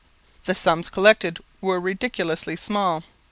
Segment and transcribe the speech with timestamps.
[0.45, 3.03] The sums collected were ridiculously small.